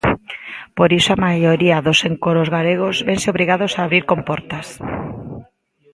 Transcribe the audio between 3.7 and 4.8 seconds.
a abrir comportas.